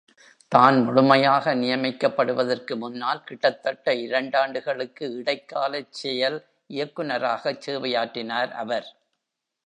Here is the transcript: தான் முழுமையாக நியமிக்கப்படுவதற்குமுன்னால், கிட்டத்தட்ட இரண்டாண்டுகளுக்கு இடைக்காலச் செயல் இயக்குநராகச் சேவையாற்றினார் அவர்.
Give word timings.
தான் 0.51 0.77
முழுமையாக 0.83 1.53
நியமிக்கப்படுவதற்குமுன்னால், 1.55 3.21
கிட்டத்தட்ட 3.23 3.93
இரண்டாண்டுகளுக்கு 3.97 5.05
இடைக்காலச் 5.17 5.93
செயல் 5.93 6.39
இயக்குநராகச் 6.69 7.61
சேவையாற்றினார் 7.61 8.51
அவர். 8.55 8.89